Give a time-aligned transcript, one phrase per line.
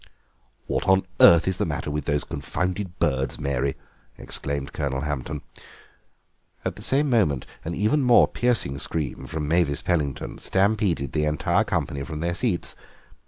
[0.65, 3.75] "What on earth is the matter with those confounded birds, Mary?"
[4.17, 5.43] exclaimed Colonel Hampton;
[6.65, 11.63] at the same moment an even more piercing scream from Mavis Pellington stampeded the entire
[11.63, 12.75] company from their seats.